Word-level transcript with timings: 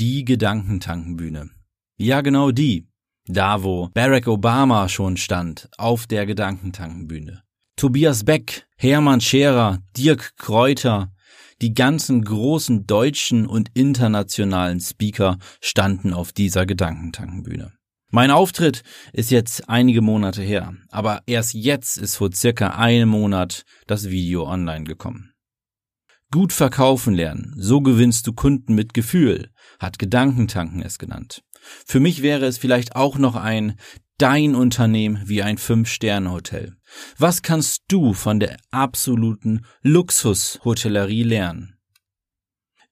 Die 0.00 0.24
Gedankentankenbühne. 0.24 1.50
Ja, 1.98 2.22
genau 2.22 2.52
die. 2.52 2.88
Da, 3.26 3.62
wo 3.62 3.90
Barack 3.92 4.28
Obama 4.28 4.88
schon 4.88 5.18
stand, 5.18 5.68
auf 5.76 6.06
der 6.06 6.24
Gedankentankenbühne. 6.24 7.42
Tobias 7.76 8.24
Beck, 8.24 8.66
Hermann 8.78 9.20
Scherer, 9.20 9.80
Dirk 9.98 10.38
Kräuter, 10.38 11.12
die 11.60 11.74
ganzen 11.74 12.24
großen 12.24 12.86
deutschen 12.86 13.46
und 13.46 13.68
internationalen 13.74 14.80
Speaker 14.80 15.36
standen 15.60 16.14
auf 16.14 16.32
dieser 16.32 16.64
Gedankentankenbühne. 16.64 17.74
Mein 18.10 18.30
Auftritt 18.30 18.82
ist 19.12 19.30
jetzt 19.30 19.68
einige 19.68 20.00
Monate 20.00 20.40
her, 20.40 20.72
aber 20.88 21.20
erst 21.26 21.52
jetzt 21.52 21.98
ist 21.98 22.16
vor 22.16 22.32
circa 22.32 22.68
einem 22.68 23.10
Monat 23.10 23.66
das 23.86 24.08
Video 24.08 24.48
online 24.48 24.84
gekommen. 24.84 25.34
Gut 26.32 26.52
verkaufen 26.52 27.12
lernen, 27.12 27.54
so 27.58 27.80
gewinnst 27.80 28.24
du 28.26 28.32
Kunden 28.32 28.76
mit 28.76 28.94
Gefühl, 28.94 29.50
hat 29.80 29.98
Gedankentanken 29.98 30.82
es 30.82 30.98
genannt. 30.98 31.42
Für 31.84 31.98
mich 31.98 32.22
wäre 32.22 32.46
es 32.46 32.58
vielleicht 32.58 32.94
auch 32.94 33.18
noch 33.18 33.34
ein 33.34 33.76
dein 34.18 34.54
Unternehmen 34.54 35.22
wie 35.24 35.42
ein 35.42 35.56
Fünf-Sterne-Hotel. 35.56 36.76
Was 37.16 37.40
kannst 37.40 37.84
du 37.88 38.12
von 38.12 38.38
der 38.38 38.58
absoluten 38.70 39.64
Luxushotellerie 39.82 41.22
lernen? 41.22 41.78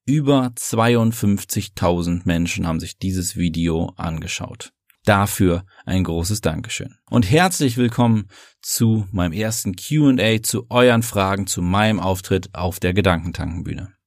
Über 0.06 0.52
52.000 0.56 2.22
Menschen 2.24 2.66
haben 2.66 2.80
sich 2.80 2.98
dieses 2.98 3.36
Video 3.36 3.92
angeschaut. 3.96 4.72
Dafür 5.04 5.66
ein 5.84 6.04
großes 6.04 6.40
Dankeschön. 6.40 6.96
Und 7.10 7.30
herzlich 7.30 7.76
willkommen 7.76 8.28
zu 8.62 9.06
meinem 9.12 9.32
ersten 9.32 9.76
QA, 9.76 10.42
zu 10.42 10.66
euren 10.70 11.02
Fragen, 11.02 11.46
zu 11.46 11.60
meinem 11.60 12.00
Auftritt 12.00 12.54
auf 12.54 12.80
der 12.80 12.94
Gedankentankenbühne. 12.94 13.97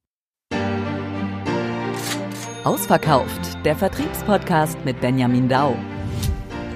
Ausverkauft, 2.63 3.57
der 3.65 3.75
Vertriebspodcast 3.75 4.77
mit 4.85 5.01
Benjamin 5.01 5.49
Dau. 5.49 5.75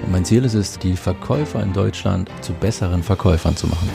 Und 0.02 0.10
mein 0.10 0.24
Ziel 0.24 0.44
ist 0.44 0.54
es, 0.54 0.78
die 0.80 0.96
Verkäufer 0.96 1.62
in 1.62 1.72
Deutschland 1.72 2.28
zu 2.40 2.52
besseren 2.54 3.04
Verkäufern 3.04 3.56
zu 3.56 3.68
machen. 3.68 3.88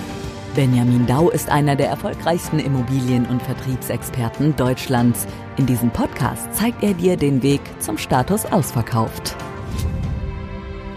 Benjamin 0.55 1.05
Dau 1.05 1.29
ist 1.29 1.49
einer 1.49 1.75
der 1.75 1.89
erfolgreichsten 1.89 2.59
Immobilien- 2.59 3.25
und 3.25 3.41
Vertriebsexperten 3.41 4.55
Deutschlands. 4.55 5.27
In 5.57 5.65
diesem 5.65 5.91
Podcast 5.91 6.53
zeigt 6.53 6.81
er 6.81 6.93
dir 6.93 7.17
den 7.17 7.43
Weg 7.43 7.61
zum 7.79 7.97
Status 7.97 8.45
ausverkauft. 8.45 9.35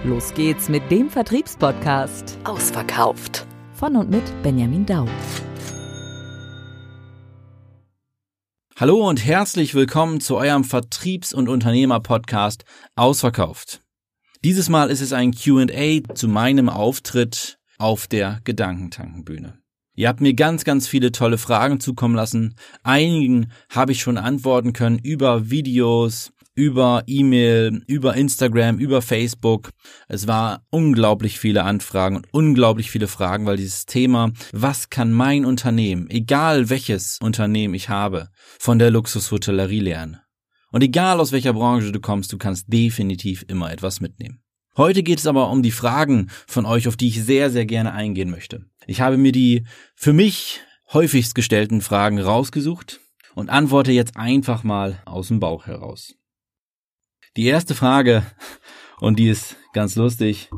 Los 0.05 0.33
geht's 0.35 0.69
mit 0.69 0.89
dem 0.93 1.11
Vertriebspodcast 1.11 2.39
Ausverkauft. 2.45 3.47
Von 3.75 3.97
und 3.97 4.11
mit 4.11 4.43
Benjamin 4.45 4.87
Dau. 4.87 5.07
Hallo 8.85 9.09
und 9.09 9.25
herzlich 9.25 9.75
willkommen 9.75 10.21
zu 10.21 10.37
eurem 10.37 10.63
Vertriebs- 10.63 11.33
und 11.33 11.49
Unternehmer-Podcast 11.49 12.67
Ausverkauft. 12.97 13.81
Dieses 14.45 14.69
Mal 14.69 14.91
ist 14.91 15.01
es 15.01 15.15
ein 15.15 15.33
QA 15.33 16.15
zu 16.15 16.29
meinem 16.29 16.69
Auftritt 16.69 17.59
auf 17.79 18.07
der 18.07 18.43
Gedankentankenbühne. 18.45 19.59
Ihr 19.95 20.07
habt 20.07 20.21
mir 20.21 20.35
ganz, 20.35 20.65
ganz 20.65 20.87
viele 20.87 21.13
tolle 21.13 21.39
Fragen 21.39 21.81
zukommen 21.81 22.15
lassen. 22.15 22.57
Einigen 22.83 23.53
habe 23.71 23.93
ich 23.93 24.03
schon 24.03 24.19
antworten 24.19 24.75
können 24.75 24.99
über 24.99 25.49
Videos, 25.49 26.34
über 26.55 27.03
E-Mail, 27.07 27.83
über 27.87 28.15
Instagram, 28.15 28.79
über 28.79 29.03
Facebook. 29.03 29.71
Es 30.09 30.27
war 30.27 30.65
unglaublich 30.71 31.39
viele 31.39 31.65
Anfragen 31.65 32.17
und 32.17 32.27
unglaublich 32.33 32.91
viele 32.91 33.09
Fragen, 33.09 33.47
weil 33.47 33.57
dieses 33.57 33.87
Thema, 33.87 34.33
was 34.53 34.91
kann 34.91 35.13
mein 35.13 35.45
Unternehmen, 35.45 36.09
egal 36.11 36.71
welches 36.71 37.19
Unternehmen 37.21 37.75
ich 37.75 37.89
habe, 37.89 38.29
von 38.59 38.79
der 38.79 38.91
Luxushotellerie 38.91 39.81
lernen? 39.81 40.19
Und 40.71 40.83
egal 40.83 41.21
aus 41.21 41.33
welcher 41.33 41.53
Branche 41.53 41.93
du 41.93 42.01
kommst, 42.01 42.33
du 42.33 42.39
kannst 42.39 42.73
definitiv 42.73 43.45
immer 43.49 43.73
etwas 43.73 44.01
mitnehmen. 44.01 44.41
Heute 44.77 45.05
geht 45.05 45.21
es 45.21 45.27
aber 45.29 45.51
um 45.51 45.63
die 45.63 45.71
Fragen 45.71 46.31
von 46.49 46.67
euch, 46.67 46.89
auf 46.89 46.97
die 46.97 47.07
ich 47.07 47.23
sehr, 47.23 47.51
sehr 47.51 47.65
gerne 47.65 47.93
eingehen 47.93 48.29
möchte. 48.29 48.65
Ich 48.87 49.01
habe 49.01 49.17
mir 49.17 49.31
die 49.31 49.65
für 49.95 50.13
mich 50.13 50.61
häufigst 50.93 51.37
gestellten 51.37 51.81
Fragen 51.81 52.19
rausgesucht 52.19 53.01
und 53.37 53.51
antworte 53.51 53.93
jetzt 53.93 54.17
einfach 54.17 54.65
mal 54.65 55.01
aus 55.05 55.29
dem 55.29 55.39
Bauch 55.39 55.67
heraus. 55.67 56.15
Die 57.37 57.47
erste 57.47 57.75
Frage, 57.75 58.25
und 59.01 59.19
die 59.19 59.29
ist 59.29 59.57
ganz 59.73 59.97
lustig, 59.97 60.51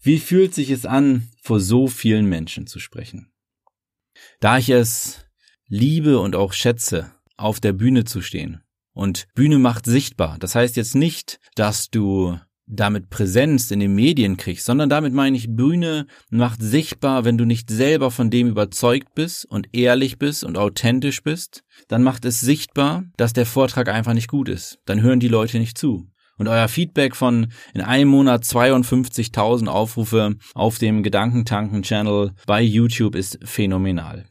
wie 0.00 0.20
fühlt 0.20 0.54
sich 0.54 0.70
es 0.70 0.86
an, 0.86 1.28
vor 1.42 1.58
so 1.58 1.88
vielen 1.88 2.26
Menschen 2.26 2.68
zu 2.68 2.78
sprechen? 2.78 3.32
Da 4.38 4.58
ich 4.58 4.68
es 4.68 5.24
liebe 5.66 6.20
und 6.20 6.36
auch 6.36 6.52
schätze, 6.52 7.12
auf 7.36 7.58
der 7.58 7.72
Bühne 7.72 8.04
zu 8.04 8.20
stehen 8.20 8.62
und 8.92 9.26
Bühne 9.34 9.58
macht 9.58 9.86
sichtbar. 9.86 10.36
Das 10.38 10.54
heißt 10.54 10.76
jetzt 10.76 10.94
nicht, 10.94 11.40
dass 11.56 11.90
du 11.90 12.38
damit 12.66 13.10
Präsenz 13.10 13.70
in 13.70 13.80
den 13.80 13.94
Medien 13.94 14.36
kriegst, 14.36 14.64
sondern 14.64 14.88
damit 14.88 15.12
meine 15.12 15.36
ich, 15.36 15.54
Bühne 15.54 16.06
macht 16.30 16.62
sichtbar, 16.62 17.24
wenn 17.24 17.36
du 17.36 17.44
nicht 17.44 17.68
selber 17.68 18.10
von 18.10 18.30
dem 18.30 18.48
überzeugt 18.48 19.14
bist 19.14 19.44
und 19.44 19.68
ehrlich 19.72 20.18
bist 20.18 20.44
und 20.44 20.56
authentisch 20.56 21.22
bist, 21.22 21.64
dann 21.88 22.02
macht 22.02 22.24
es 22.24 22.40
sichtbar, 22.40 23.04
dass 23.16 23.32
der 23.32 23.46
Vortrag 23.46 23.88
einfach 23.88 24.14
nicht 24.14 24.28
gut 24.28 24.48
ist. 24.48 24.78
Dann 24.84 25.02
hören 25.02 25.20
die 25.20 25.28
Leute 25.28 25.58
nicht 25.58 25.76
zu. 25.76 26.11
Und 26.38 26.48
euer 26.48 26.68
Feedback 26.68 27.14
von 27.14 27.52
in 27.74 27.80
einem 27.80 28.08
Monat 28.08 28.44
52.000 28.44 29.68
Aufrufe 29.68 30.36
auf 30.54 30.78
dem 30.78 31.02
Gedankentanken-Channel 31.02 32.32
bei 32.46 32.62
YouTube 32.62 33.14
ist 33.14 33.38
phänomenal. 33.44 34.26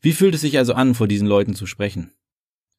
Wie 0.00 0.12
fühlt 0.12 0.34
es 0.34 0.42
sich 0.42 0.58
also 0.58 0.74
an, 0.74 0.94
vor 0.94 1.08
diesen 1.08 1.26
Leuten 1.26 1.54
zu 1.54 1.66
sprechen? 1.66 2.12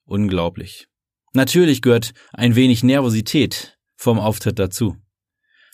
Unglaublich. 0.05 0.87
Natürlich 1.33 1.81
gehört 1.81 2.13
ein 2.33 2.55
wenig 2.55 2.83
Nervosität 2.83 3.77
vom 3.95 4.19
Auftritt 4.19 4.59
dazu. 4.59 4.95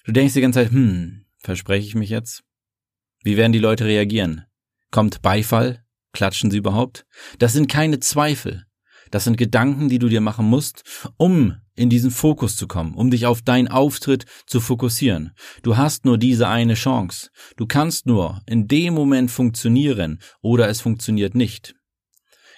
Du 0.06 0.12
denkst 0.12 0.34
die 0.34 0.41
ganze 0.41 0.64
Zeit, 0.64 0.72
hm, 0.72 1.25
verspreche 1.40 1.88
ich 1.88 1.96
mich 1.96 2.09
jetzt? 2.09 2.44
Wie 3.24 3.38
werden 3.38 3.53
die 3.53 3.59
Leute 3.59 3.85
reagieren? 3.85 4.46
Kommt 4.91 5.22
Beifall? 5.22 5.84
Klatschen 6.12 6.52
sie 6.52 6.58
überhaupt? 6.58 7.06
Das 7.40 7.53
sind 7.53 7.68
keine 7.68 8.00
Zweifel. 8.00 8.66
Das 9.13 9.25
sind 9.25 9.38
Gedanken, 9.38 9.90
die 9.90 10.00
du 10.00 10.09
dir 10.09 10.22
machen 10.22 10.47
musst, 10.47 10.84
um 11.18 11.53
in 11.75 11.91
diesen 11.91 12.09
Fokus 12.09 12.56
zu 12.56 12.68
kommen, 12.68 12.96
um 12.96 13.12
dich 13.12 13.28
auf 13.28 13.44
deinen 13.44 13.68
Auftritt 13.68 14.25
zu 14.47 14.59
fokussieren. 14.59 15.34
Du 15.62 15.78
hast 15.78 16.03
nur 16.03 16.18
diese 16.18 16.47
eine 16.47 16.74
Chance. 16.74 17.29
Du 17.56 17.68
kannst 17.68 18.07
nur 18.07 18.41
in 18.47 18.68
dem 18.68 18.96
Moment 18.96 19.29
funktionieren 19.29 20.19
oder 20.41 20.68
es 20.68 20.81
funktioniert 20.81 21.35
nicht. 21.35 21.75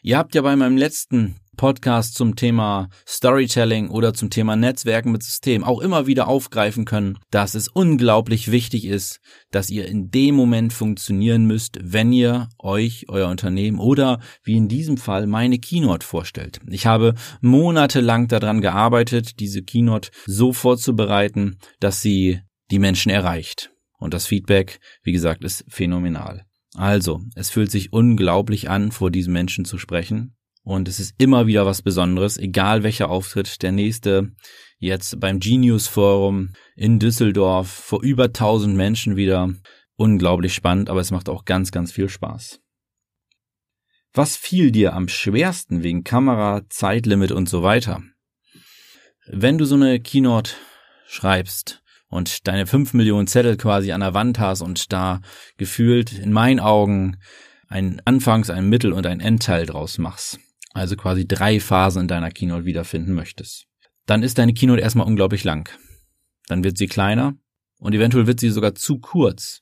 Ihr 0.02 0.18
habt 0.18 0.34
ja 0.34 0.44
bei 0.44 0.56
meinem 0.56 0.78
letzten 0.78 1.36
Podcast 1.56 2.16
zum 2.16 2.36
Thema 2.36 2.90
Storytelling 3.08 3.90
oder 3.90 4.14
zum 4.14 4.30
Thema 4.30 4.56
Netzwerken 4.56 5.12
mit 5.12 5.24
System 5.24 5.64
auch 5.64 5.82
immer 5.82 6.08
wieder 6.08 6.28
aufgreifen 6.28 6.86
können, 6.86 7.18
dass 7.32 7.56
es 7.56 7.68
unglaublich 7.68 8.52
wichtig 8.52 8.86
ist, 8.86 9.20
dass 9.52 9.70
ihr 9.70 9.88
in 9.88 10.12
dem 10.12 10.36
Moment 10.36 10.74
funktionieren 10.74 11.46
müsst, 11.46 11.78
wenn 11.82 12.12
ihr 12.12 12.50
euch, 12.60 13.06
euer 13.10 13.30
Unternehmen 13.30 13.80
oder 13.80 14.20
wie 14.44 14.58
in 14.58 14.68
diesem 14.68 14.98
Fall 14.98 15.28
meine 15.28 15.60
Keynote 15.60 16.06
vorstellt. 16.06 16.60
Ich 16.68 16.86
habe 16.86 17.14
monatelang 17.42 18.28
daran 18.28 18.62
gearbeitet, 18.62 19.40
diese 19.40 19.64
Keynote 19.64 20.12
so 20.26 20.54
vorzubereiten, 20.54 21.58
dass 21.80 22.02
sie 22.02 22.42
die 22.72 22.80
Menschen 22.80 23.12
erreicht. 23.12 23.72
Und 23.98 24.14
das 24.14 24.26
Feedback, 24.26 24.80
wie 25.04 25.12
gesagt, 25.12 25.44
ist 25.44 25.66
phänomenal. 25.68 26.46
Also, 26.76 27.22
es 27.36 27.50
fühlt 27.50 27.72
sich 27.72 27.94
unglaublich 27.94 28.70
an, 28.70 28.92
vor 28.92 29.10
diesen 29.10 29.32
Menschen 29.32 29.66
zu 29.66 29.78
sprechen. 29.78 30.36
Und 30.66 30.88
es 30.88 31.00
ist 31.00 31.14
immer 31.20 31.46
wieder 31.46 31.68
was 31.68 31.84
Besonderes, 31.84 32.38
egal 32.38 32.82
welcher 32.82 33.10
Auftritt. 33.10 33.62
Der 33.62 33.72
nächste 33.72 34.32
jetzt 34.80 35.20
beim 35.20 35.40
Genius 35.40 35.88
Forum 35.88 36.54
in 36.76 36.98
Düsseldorf 36.98 37.70
vor 37.70 38.02
über 38.02 38.26
1000 38.26 38.76
Menschen 38.76 39.16
wieder. 39.16 39.54
Unglaublich 39.96 40.56
spannend, 40.56 40.90
aber 40.90 41.00
es 41.00 41.12
macht 41.12 41.30
auch 41.30 41.46
ganz, 41.46 41.72
ganz 41.72 41.92
viel 41.92 42.10
Spaß. 42.10 42.60
Was 44.12 44.36
fiel 44.36 44.72
dir 44.72 44.94
am 44.94 45.08
schwersten 45.08 45.84
wegen 45.84 46.04
Kamera, 46.04 46.64
Zeitlimit 46.70 47.32
und 47.32 47.48
so 47.48 47.62
weiter? 47.62 48.02
Wenn 49.28 49.58
du 49.58 49.66
so 49.66 49.76
eine 49.76 50.00
Keynote 50.00 50.52
schreibst 51.08 51.84
und 52.08 52.48
deine 52.48 52.66
5 52.66 52.94
Millionen 52.94 53.28
Zettel 53.28 53.56
quasi 53.56 53.92
an 53.92 54.02
der 54.02 54.16
Wand 54.16 54.40
hast 54.40 54.62
und 54.62 54.92
da 54.92 55.22
gefühlt 55.58 56.12
in 56.18 56.34
meinen 56.34 56.60
Augen 56.60 57.18
ein 57.68 58.02
Anfangs-, 58.06 58.50
ein 58.50 58.68
Mittel- 58.68 58.94
und 58.94 59.06
ein 59.06 59.20
Endteil 59.20 59.66
draus 59.66 59.98
machst, 59.98 60.40
also 60.76 60.96
quasi 60.98 61.26
drei 61.26 61.60
Phasen 61.60 62.02
in 62.04 62.08
deiner 62.08 62.32
Keynote 62.32 62.66
wiederfinden 62.66 63.14
möchtest, 63.14 63.68
dann 64.06 64.24
ist 64.24 64.38
deine 64.38 64.54
Keynote 64.54 64.82
erstmal 64.82 65.08
unglaublich 65.08 65.44
lang. 65.44 65.70
Dann 66.48 66.64
wird 66.64 66.78
sie 66.78 66.88
kleiner 66.88 67.36
und 67.80 67.94
eventuell 67.94 68.28
wird 68.28 68.40
sie 68.40 68.50
sogar 68.50 68.76
zu 68.76 69.00
kurz. 69.00 69.62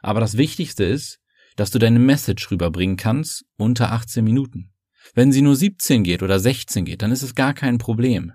Aber 0.00 0.20
das 0.20 0.36
Wichtigste 0.36 0.84
ist, 0.84 1.18
dass 1.56 1.70
du 1.70 1.78
deine 1.78 1.98
Message 1.98 2.50
rüberbringen 2.50 2.96
kannst 2.96 3.44
unter 3.56 3.92
18 3.92 4.24
Minuten. 4.24 4.72
Wenn 5.14 5.32
sie 5.32 5.42
nur 5.42 5.56
17 5.56 6.04
geht 6.04 6.22
oder 6.22 6.38
16 6.38 6.84
geht, 6.84 7.02
dann 7.02 7.12
ist 7.12 7.22
es 7.22 7.34
gar 7.34 7.54
kein 7.54 7.78
Problem. 7.78 8.32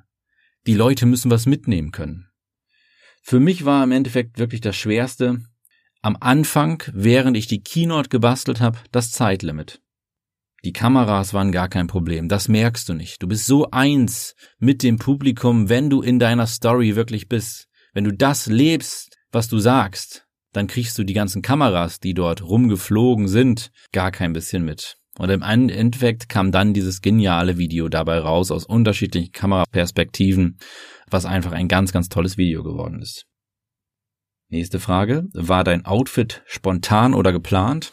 Die 0.67 0.75
Leute 0.75 1.05
müssen 1.05 1.31
was 1.31 1.45
mitnehmen 1.45 1.91
können. 1.91 2.27
Für 3.21 3.39
mich 3.39 3.63
war 3.65 3.83
im 3.83 3.91
Endeffekt 3.91 4.37
wirklich 4.37 4.61
das 4.61 4.75
Schwerste, 4.75 5.41
am 6.01 6.17
Anfang, 6.19 6.83
während 6.93 7.37
ich 7.37 7.47
die 7.47 7.63
Keynote 7.63 8.09
gebastelt 8.09 8.59
habe, 8.59 8.77
das 8.91 9.11
Zeitlimit. 9.11 9.81
Die 10.63 10.73
Kameras 10.73 11.33
waren 11.33 11.51
gar 11.51 11.69
kein 11.69 11.87
Problem, 11.87 12.27
das 12.29 12.47
merkst 12.47 12.89
du 12.89 12.93
nicht. 12.93 13.21
Du 13.21 13.27
bist 13.27 13.45
so 13.45 13.69
eins 13.71 14.35
mit 14.59 14.83
dem 14.83 14.97
Publikum, 14.97 15.69
wenn 15.69 15.89
du 15.89 16.01
in 16.01 16.19
deiner 16.19 16.47
Story 16.47 16.95
wirklich 16.95 17.29
bist. 17.29 17.67
Wenn 17.93 18.03
du 18.03 18.11
das 18.11 18.47
lebst, 18.47 19.15
was 19.31 19.47
du 19.47 19.59
sagst, 19.59 20.25
dann 20.53 20.67
kriegst 20.67 20.97
du 20.97 21.03
die 21.03 21.13
ganzen 21.13 21.41
Kameras, 21.41 21.99
die 21.99 22.13
dort 22.13 22.41
rumgeflogen 22.41 23.27
sind, 23.27 23.71
gar 23.91 24.11
kein 24.11 24.33
bisschen 24.33 24.65
mit. 24.65 24.97
Und 25.17 25.29
im 25.29 25.41
Endeffekt 25.41 26.29
kam 26.29 26.51
dann 26.51 26.73
dieses 26.73 27.01
geniale 27.01 27.57
Video 27.57 27.89
dabei 27.89 28.19
raus 28.19 28.51
aus 28.51 28.65
unterschiedlichen 28.65 29.31
Kameraperspektiven, 29.31 30.57
was 31.09 31.25
einfach 31.25 31.51
ein 31.51 31.67
ganz, 31.67 31.91
ganz 31.91 32.09
tolles 32.09 32.37
Video 32.37 32.63
geworden 32.63 33.01
ist. 33.01 33.25
Nächste 34.49 34.79
Frage. 34.79 35.25
War 35.33 35.63
dein 35.63 35.85
Outfit 35.85 36.43
spontan 36.45 37.13
oder 37.13 37.31
geplant? 37.31 37.91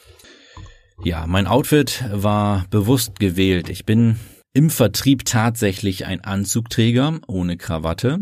Ja, 1.02 1.26
mein 1.26 1.46
Outfit 1.46 2.04
war 2.12 2.66
bewusst 2.70 3.18
gewählt. 3.18 3.68
Ich 3.68 3.84
bin 3.84 4.16
im 4.52 4.70
Vertrieb 4.70 5.24
tatsächlich 5.24 6.06
ein 6.06 6.22
Anzugträger 6.22 7.20
ohne 7.26 7.56
Krawatte. 7.56 8.20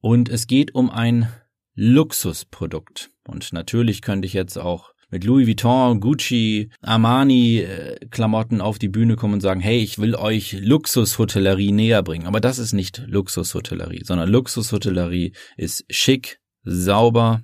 Und 0.00 0.28
es 0.28 0.46
geht 0.46 0.74
um 0.74 0.90
ein 0.90 1.28
Luxusprodukt. 1.74 3.10
Und 3.26 3.52
natürlich 3.52 4.02
könnte 4.02 4.26
ich 4.26 4.32
jetzt 4.32 4.58
auch 4.58 4.94
mit 5.10 5.24
Louis 5.24 5.46
Vuitton, 5.46 6.00
Gucci, 6.00 6.70
Armani 6.80 7.58
äh, 7.58 8.06
Klamotten 8.10 8.60
auf 8.60 8.78
die 8.78 8.88
Bühne 8.88 9.16
kommen 9.16 9.34
und 9.34 9.40
sagen, 9.40 9.60
hey, 9.60 9.78
ich 9.78 9.98
will 9.98 10.14
euch 10.14 10.54
Luxushotellerie 10.60 11.72
näher 11.72 12.02
bringen. 12.02 12.26
Aber 12.26 12.40
das 12.40 12.58
ist 12.58 12.72
nicht 12.72 13.02
Luxushotellerie, 13.06 14.02
sondern 14.04 14.28
Luxushotellerie 14.28 15.32
ist 15.56 15.84
schick, 15.88 16.40
sauber, 16.64 17.42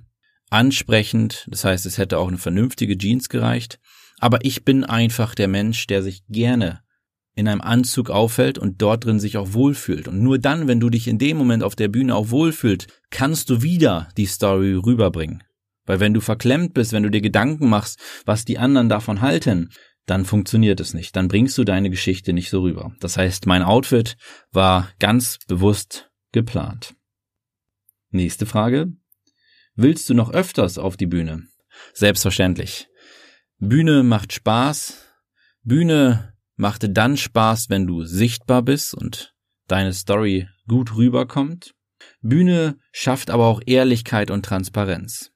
ansprechend. 0.49 1.47
Das 1.49 1.63
heißt, 1.63 1.85
es 1.85 1.97
hätte 1.97 2.17
auch 2.17 2.27
eine 2.27 2.37
vernünftige 2.37 2.97
Jeans 2.97 3.29
gereicht. 3.29 3.79
Aber 4.21 4.45
ich 4.45 4.63
bin 4.63 4.85
einfach 4.85 5.33
der 5.35 5.47
Mensch, 5.47 5.87
der 5.87 6.03
sich 6.03 6.23
gerne 6.27 6.81
in 7.33 7.47
einem 7.47 7.61
Anzug 7.61 8.11
auffällt 8.11 8.59
und 8.59 8.81
dort 8.81 9.05
drin 9.05 9.19
sich 9.19 9.37
auch 9.37 9.53
wohlfühlt. 9.53 10.07
Und 10.07 10.21
nur 10.21 10.37
dann, 10.37 10.67
wenn 10.67 10.79
du 10.79 10.89
dich 10.89 11.07
in 11.07 11.17
dem 11.17 11.37
Moment 11.37 11.63
auf 11.63 11.75
der 11.75 11.87
Bühne 11.87 12.15
auch 12.15 12.29
wohlfühlt, 12.29 12.87
kannst 13.09 13.49
du 13.49 13.63
wieder 13.63 14.09
die 14.17 14.27
Story 14.27 14.75
rüberbringen. 14.75 15.43
Weil 15.85 15.99
wenn 15.99 16.13
du 16.13 16.21
verklemmt 16.21 16.75
bist, 16.75 16.93
wenn 16.93 17.01
du 17.01 17.09
dir 17.09 17.21
Gedanken 17.21 17.67
machst, 17.67 17.99
was 18.25 18.45
die 18.45 18.59
anderen 18.59 18.89
davon 18.89 19.21
halten, 19.21 19.69
dann 20.05 20.25
funktioniert 20.25 20.79
es 20.79 20.93
nicht. 20.93 21.15
Dann 21.15 21.27
bringst 21.27 21.57
du 21.57 21.63
deine 21.63 21.89
Geschichte 21.89 22.31
nicht 22.31 22.51
so 22.51 22.61
rüber. 22.61 22.93
Das 22.99 23.17
heißt, 23.17 23.47
mein 23.47 23.63
Outfit 23.63 24.17
war 24.51 24.89
ganz 24.99 25.39
bewusst 25.47 26.11
geplant. 26.31 26.93
Nächste 28.11 28.45
Frage. 28.45 28.91
Willst 29.73 30.09
du 30.09 30.13
noch 30.13 30.31
öfters 30.31 30.77
auf 30.77 30.95
die 30.95 31.07
Bühne? 31.07 31.47
Selbstverständlich. 31.93 32.87
Bühne 33.63 34.01
macht 34.01 34.33
Spaß. 34.33 35.05
Bühne 35.61 36.33
machte 36.55 36.89
dann 36.89 37.15
Spaß, 37.15 37.69
wenn 37.69 37.85
du 37.85 38.05
sichtbar 38.05 38.63
bist 38.63 38.95
und 38.95 39.35
deine 39.67 39.93
Story 39.93 40.47
gut 40.67 40.95
rüberkommt. 40.95 41.75
Bühne 42.21 42.79
schafft 42.91 43.29
aber 43.29 43.45
auch 43.45 43.61
Ehrlichkeit 43.63 44.31
und 44.31 44.43
Transparenz. 44.43 45.31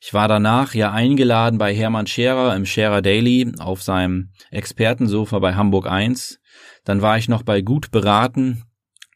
Ich 0.00 0.14
war 0.14 0.28
danach 0.28 0.74
ja 0.74 0.92
eingeladen 0.92 1.58
bei 1.58 1.74
Hermann 1.74 2.06
Scherer 2.06 2.54
im 2.54 2.66
Scherer 2.66 3.02
Daily 3.02 3.52
auf 3.58 3.82
seinem 3.82 4.30
Expertensofa 4.52 5.40
bei 5.40 5.56
Hamburg 5.56 5.88
1. 5.88 6.38
Dann 6.84 7.02
war 7.02 7.18
ich 7.18 7.28
noch 7.28 7.42
bei 7.42 7.62
Gut 7.62 7.90
beraten, 7.90 8.62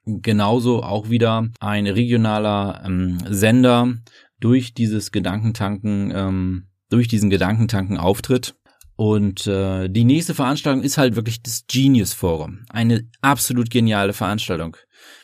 genauso 0.07 0.83
auch 0.83 1.09
wieder 1.09 1.51
ein 1.61 1.87
regionaler 1.87 2.83
ähm, 2.85 3.19
Sender 3.29 3.95
durch 4.41 4.75
dieses 4.75 5.13
Gedankentanken, 5.13 6.13
ähm, 6.13 6.67
durch 6.95 7.09
diesen 7.09 7.31
Gedankentanken 7.31 7.99
auftritt. 7.99 8.55
Und 8.97 9.49
äh, 9.49 9.89
die 9.89 10.05
nächste 10.05 10.35
Veranstaltung 10.35 10.83
ist 10.83 10.99
halt 10.99 11.17
wirklich 11.17 11.43
das 11.43 11.65
Genius 11.67 12.13
Forum. 12.13 12.65
Eine 12.69 13.09
absolut 13.21 13.69
geniale 13.69 14.13
Veranstaltung 14.13 14.77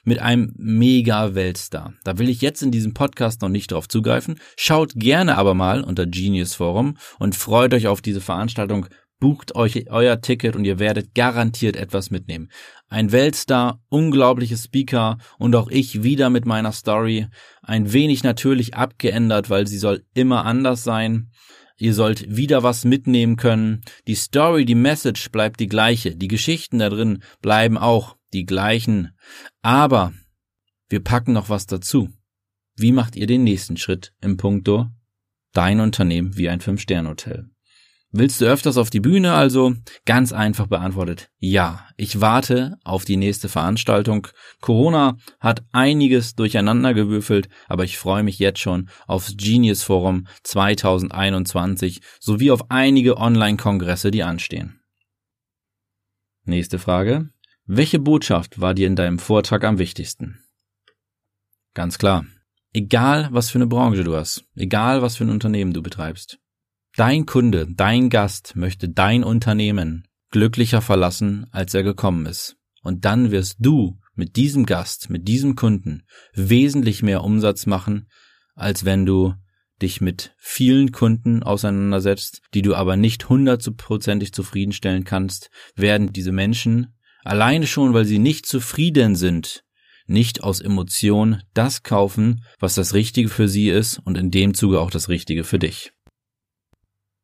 mit 0.03 0.19
einem 0.19 0.53
mega 0.57 1.35
Weltstar. 1.35 1.95
Da 2.03 2.19
will 2.19 2.29
ich 2.29 2.41
jetzt 2.41 2.63
in 2.63 2.73
diesem 2.73 2.95
Podcast 2.95 3.43
noch 3.43 3.49
nicht 3.49 3.71
drauf 3.71 3.89
zugreifen. 3.89 4.41
Schaut 4.57 4.95
gerne 4.97 5.39
aber 5.39 5.55
mal 5.55 5.83
unter 5.83 6.07
Genius 6.07 6.55
Forum 6.55 6.97
und 7.21 7.37
freut 7.37 7.73
euch 7.73 7.87
auf 7.87 8.03
diese 8.03 8.21
Veranstaltung. 8.21 8.87
Bucht 9.21 9.55
euch 9.55 9.91
euer 9.91 10.21
Ticket 10.23 10.57
und 10.57 10.65
ihr 10.65 10.79
werdet 10.79 11.15
garantiert 11.15 11.77
etwas 11.77 12.11
mitnehmen. 12.11 12.51
Ein 12.89 13.13
Weltstar, 13.13 13.81
unglaubliche 13.89 14.57
Speaker 14.57 15.19
und 15.39 15.55
auch 15.55 15.69
ich 15.69 16.03
wieder 16.03 16.31
mit 16.31 16.47
meiner 16.47 16.73
Story. 16.73 17.29
Ein 17.63 17.93
wenig 17.93 18.25
natürlich 18.25 18.75
abgeändert, 18.75 19.51
weil 19.51 19.67
sie 19.67 19.79
soll 19.79 20.03
immer 20.15 20.47
anders 20.47 20.83
sein. 20.83 21.31
Ihr 21.81 21.95
sollt 21.95 22.37
wieder 22.37 22.63
was 22.63 22.85
mitnehmen 22.85 23.37
können. 23.37 23.81
Die 24.07 24.15
Story, 24.15 24.67
die 24.67 24.75
Message 24.75 25.31
bleibt 25.31 25.61
die 25.61 25.67
gleiche. 25.67 26.15
Die 26.15 26.29
Geschichten 26.29 26.79
da 26.79 26.91
drin 26.91 27.23
bleiben 27.41 27.79
auch 27.79 28.17
die 28.35 28.45
gleichen. 28.45 29.17
Aber 29.63 30.13
wir 30.91 31.03
packen 31.03 31.33
noch 31.33 31.49
was 31.49 31.67
dazu. 31.67 32.11
Wie 32.77 32.93
macht 32.93 33.17
ihr 33.17 33.27
den 33.27 33.45
nächsten 33.45 33.79
Schritt 33.79 34.13
im 34.21 34.37
Punkto 34.37 34.91
dein 35.53 35.81
Unternehmen 35.81 36.37
wie 36.37 36.51
ein 36.51 36.61
Fünf-Sterne-Hotel? 36.61 37.50
Willst 38.13 38.41
du 38.41 38.47
öfters 38.47 38.77
auf 38.77 38.91
die 38.91 38.99
Bühne? 38.99 39.35
Also 39.35 39.75
ganz 40.05 40.33
einfach 40.33 40.67
beantwortet. 40.67 41.31
Ja, 41.39 41.87
ich 41.97 42.21
warte 42.21 42.77
auf 42.83 43.05
die 43.05 43.17
nächste 43.17 43.49
Veranstaltung. 43.49 44.27
Corona 44.61 45.17
hat 45.39 45.63
einiges 45.71 46.35
durcheinander 46.35 46.93
gewürfelt, 46.93 47.49
aber 47.69 47.85
ich 47.85 47.99
freue 47.99 48.25
mich 48.25 48.41
jetzt 48.41 48.59
schon 48.59 48.89
aufs 49.07 49.37
Genius 49.37 49.85
Forum 49.85 50.27
2021 50.43 52.01
sowie 52.19 52.51
auf 52.51 52.69
einige 52.69 53.17
Online-Kongresse, 53.17 54.11
die 54.11 54.25
anstehen. 54.25 54.81
Nächste 56.43 56.81
Frage. 56.81 57.29
Welche 57.65 58.01
Botschaft 58.01 58.61
war 58.61 58.75
dir 58.75 58.89
in 58.89 58.97
deinem 58.97 59.21
Vortrag 59.21 59.63
am 59.63 59.79
wichtigsten? 59.79 60.41
Ganz 61.75 61.97
klar. 61.99 62.27
Egal, 62.73 63.29
was 63.31 63.51
für 63.51 63.59
eine 63.59 63.69
Branche 63.69 64.03
du 64.03 64.17
hast, 64.17 64.45
egal, 64.57 65.01
was 65.01 65.17
für 65.17 65.25
ein 65.25 65.31
Unternehmen 65.31 65.73
du 65.73 65.81
betreibst. 65.81 66.40
Dein 67.01 67.25
Kunde, 67.25 67.67
dein 67.67 68.11
Gast 68.11 68.57
möchte 68.57 68.91
dein 68.91 69.25
Unternehmen 69.25 70.07
glücklicher 70.31 70.83
verlassen, 70.83 71.47
als 71.51 71.73
er 71.73 71.83
gekommen 71.83 72.27
ist. 72.27 72.59
Und 72.83 73.07
dann 73.07 73.31
wirst 73.31 73.57
du 73.59 73.99
mit 74.15 74.37
diesem 74.37 74.67
Gast, 74.67 75.09
mit 75.09 75.27
diesem 75.27 75.57
Kunden 75.57 76.03
wesentlich 76.35 77.03
mehr 77.03 77.25
Umsatz 77.25 77.65
machen, 77.65 78.11
als 78.55 78.85
wenn 78.85 79.07
du 79.07 79.33
dich 79.81 80.03
mit 80.03 80.35
vielen 80.37 80.93
Kunden 80.93 81.43
auseinandersetzt, 81.43 82.43
die 82.53 82.61
du 82.61 82.75
aber 82.75 82.99
nicht 82.99 83.31
hundertprozentig 83.31 84.35
zufriedenstellen 84.35 85.05
kannst, 85.05 85.49
werden 85.75 86.13
diese 86.13 86.33
Menschen 86.33 86.99
alleine 87.25 87.67
schon, 87.67 87.95
weil 87.95 88.05
sie 88.05 88.19
nicht 88.19 88.45
zufrieden 88.45 89.17
sind, 89.17 89.65
nicht 90.05 90.43
aus 90.43 90.61
Emotion 90.61 91.43
das 91.55 91.83
kaufen, 91.83 92.45
was 92.59 92.75
das 92.75 92.93
Richtige 92.93 93.31
für 93.31 93.49
sie 93.49 93.71
ist 93.71 93.99
und 94.05 94.19
in 94.19 94.31
dem 94.31 94.53
Zuge 94.53 94.81
auch 94.83 94.91
das 94.91 95.09
Richtige 95.09 95.45
für 95.45 95.59
dich. 95.59 95.93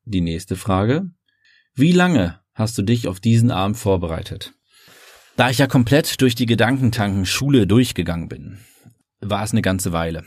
Die 0.09 0.21
nächste 0.21 0.55
Frage. 0.55 1.11
Wie 1.75 1.91
lange 1.91 2.39
hast 2.55 2.79
du 2.79 2.83
dich 2.83 3.09
auf 3.09 3.19
diesen 3.19 3.51
Abend 3.51 3.77
vorbereitet? 3.77 4.53
Da 5.37 5.51
ich 5.51 5.59
ja 5.59 5.67
komplett 5.67 6.21
durch 6.21 6.37
die 6.37 6.47
Gedankentanken 6.47 7.27
Schule 7.27 7.67
durchgegangen 7.67 8.29
bin, 8.29 8.59
war 9.19 9.43
es 9.43 9.51
eine 9.51 9.63
ganze 9.63 9.91
Weile, 9.91 10.23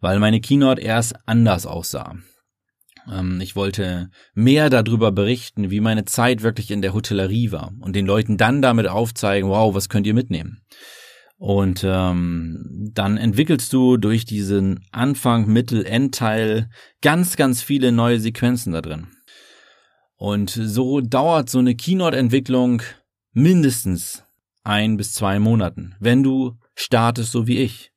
weil 0.00 0.18
meine 0.20 0.40
Keynote 0.40 0.80
erst 0.80 1.16
anders 1.26 1.66
aussah. 1.66 2.16
Ähm, 3.06 3.42
ich 3.42 3.56
wollte 3.56 4.08
mehr 4.32 4.70
darüber 4.70 5.12
berichten, 5.12 5.70
wie 5.70 5.80
meine 5.80 6.06
Zeit 6.06 6.42
wirklich 6.42 6.70
in 6.70 6.80
der 6.80 6.94
Hotellerie 6.94 7.52
war 7.52 7.72
und 7.80 7.94
den 7.94 8.06
Leuten 8.06 8.38
dann 8.38 8.62
damit 8.62 8.88
aufzeigen, 8.88 9.50
wow, 9.50 9.74
was 9.74 9.90
könnt 9.90 10.06
ihr 10.06 10.14
mitnehmen? 10.14 10.62
Und 11.44 11.84
ähm, 11.86 12.90
dann 12.94 13.18
entwickelst 13.18 13.70
du 13.74 13.98
durch 13.98 14.24
diesen 14.24 14.82
Anfang, 14.92 15.46
Mittel, 15.46 15.84
Endteil 15.84 16.70
ganz, 17.02 17.36
ganz 17.36 17.60
viele 17.60 17.92
neue 17.92 18.18
Sequenzen 18.18 18.72
da 18.72 18.80
drin. 18.80 19.08
Und 20.16 20.48
so 20.48 21.02
dauert 21.02 21.50
so 21.50 21.58
eine 21.58 21.74
Keynote-Entwicklung 21.74 22.80
mindestens 23.34 24.24
ein 24.62 24.96
bis 24.96 25.12
zwei 25.12 25.38
Monaten, 25.38 25.96
wenn 26.00 26.22
du 26.22 26.56
startest 26.76 27.32
so 27.32 27.46
wie 27.46 27.58
ich. 27.58 27.92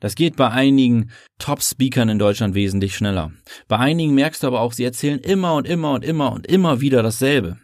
Das 0.00 0.14
geht 0.14 0.36
bei 0.36 0.48
einigen 0.50 1.10
Top-Speakern 1.38 2.08
in 2.08 2.18
Deutschland 2.18 2.54
wesentlich 2.54 2.96
schneller. 2.96 3.30
Bei 3.68 3.76
einigen 3.76 4.14
merkst 4.14 4.42
du 4.42 4.46
aber 4.46 4.62
auch, 4.62 4.72
sie 4.72 4.84
erzählen 4.84 5.18
immer 5.18 5.52
und 5.56 5.68
immer 5.68 5.92
und 5.92 6.02
immer 6.02 6.32
und 6.32 6.46
immer 6.46 6.80
wieder 6.80 7.02
dasselbe. 7.02 7.58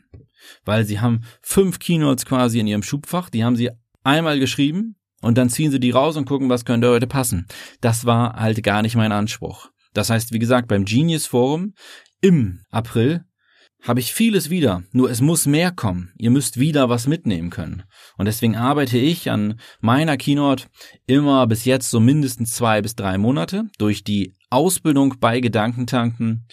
Weil 0.67 0.85
sie 0.85 1.01
haben 1.01 1.23
fünf 1.41 1.79
Keynotes 1.79 2.27
quasi 2.27 2.61
in 2.61 2.67
ihrem 2.67 2.83
Schubfach, 2.83 3.31
die 3.31 3.45
haben 3.45 3.57
sie 3.57 3.71
einmal 4.05 4.39
geschrieben 4.39 4.97
und 5.23 5.39
dann 5.39 5.49
ziehen 5.49 5.71
sie 5.71 5.81
die 5.81 5.91
raus 5.91 6.17
und 6.17 6.27
gucken, 6.27 6.49
was 6.49 6.65
könnte 6.65 6.91
heute 6.91 7.07
passen. 7.07 7.47
Das 7.81 8.05
war 8.05 8.35
halt 8.35 8.63
gar 8.63 8.83
nicht 8.83 8.97
mein 8.97 9.13
Anspruch. 9.13 9.69
Das 9.95 10.11
heißt, 10.11 10.33
wie 10.33 10.39
gesagt, 10.39 10.69
beim 10.69 10.85
Genius 10.85 11.27
Forum 11.27 11.75
im 12.21 12.61
April 12.71 13.25
habe 13.83 14.01
ich 14.01 14.13
vieles 14.13 14.51
wieder, 14.51 14.83
nur 14.91 15.11
es 15.11 15.21
muss 15.21 15.47
mehr 15.47 15.71
kommen. 15.71 16.13
Ihr 16.19 16.31
müsst 16.31 16.59
wieder 16.59 16.89
was 16.89 17.07
mitnehmen 17.07 17.51
können. 17.51 17.85
Und 18.17 18.27
deswegen 18.27 18.57
arbeite 18.57 18.99
ich 18.99 19.31
an 19.31 19.61
meiner 19.81 20.17
Keynote 20.17 20.67
immer 21.07 21.47
bis 21.47 21.65
jetzt 21.65 21.91
so 21.91 22.01
mindestens 22.01 22.55
zwei 22.55 22.83
bis 22.83 22.97
drei 22.97 23.17
Monate 23.17 23.65
durch 23.79 24.03
die 24.03 24.35
Ausbildung 24.51 25.15
bei 25.21 25.41
Gedankentanken 25.41 26.47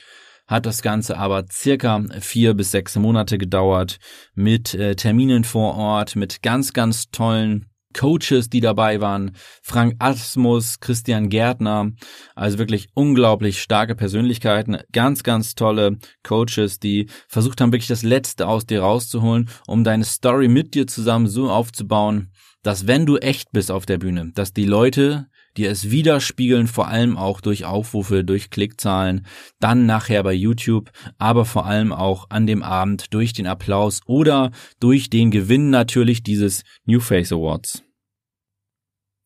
hat 0.45 0.65
das 0.65 0.81
Ganze 0.81 1.17
aber 1.17 1.45
circa 1.51 2.03
vier 2.19 2.53
bis 2.53 2.71
sechs 2.71 2.95
Monate 2.97 3.37
gedauert 3.37 3.97
mit 4.35 4.73
äh, 4.73 4.95
Terminen 4.95 5.43
vor 5.43 5.75
Ort, 5.75 6.15
mit 6.15 6.41
ganz, 6.41 6.73
ganz 6.73 7.09
tollen 7.09 7.72
Coaches, 7.93 8.49
die 8.49 8.59
dabei 8.59 9.01
waren, 9.01 9.31
Frank 9.61 9.95
Asmus, 9.99 10.79
Christian 10.79 11.29
Gärtner, 11.29 11.91
also 12.35 12.57
wirklich 12.57 12.89
unglaublich 12.93 13.61
starke 13.61 13.95
Persönlichkeiten, 13.95 14.77
ganz, 14.91 15.23
ganz 15.23 15.55
tolle 15.55 15.97
Coaches, 16.23 16.79
die 16.79 17.07
versucht 17.27 17.61
haben, 17.61 17.71
wirklich 17.71 17.87
das 17.87 18.03
Letzte 18.03 18.47
aus 18.47 18.65
dir 18.65 18.81
rauszuholen, 18.81 19.49
um 19.67 19.83
deine 19.83 20.05
Story 20.05 20.47
mit 20.47 20.73
dir 20.75 20.87
zusammen 20.87 21.27
so 21.27 21.49
aufzubauen, 21.49 22.31
dass 22.63 22.87
wenn 22.87 23.05
du 23.05 23.17
echt 23.17 23.51
bist 23.51 23.71
auf 23.71 23.85
der 23.85 23.97
Bühne, 23.97 24.31
dass 24.33 24.53
die 24.53 24.65
Leute 24.65 25.27
dir 25.57 25.69
es 25.69 25.91
widerspiegeln, 25.91 26.67
vor 26.67 26.87
allem 26.87 27.17
auch 27.17 27.41
durch 27.41 27.65
Aufrufe, 27.65 28.23
durch 28.23 28.49
Klickzahlen, 28.49 29.25
dann 29.59 29.85
nachher 29.85 30.23
bei 30.23 30.33
YouTube, 30.33 30.91
aber 31.17 31.45
vor 31.45 31.65
allem 31.65 31.91
auch 31.91 32.29
an 32.29 32.47
dem 32.47 32.63
Abend 32.63 33.13
durch 33.13 33.33
den 33.33 33.47
Applaus 33.47 34.01
oder 34.05 34.51
durch 34.79 35.09
den 35.09 35.31
Gewinn 35.31 35.69
natürlich 35.69 36.23
dieses 36.23 36.63
New 36.85 36.99
Face 36.99 37.31
Awards. 37.31 37.83